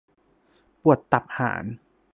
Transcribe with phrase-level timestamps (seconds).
[0.81, 1.65] ปวดตับห่าน!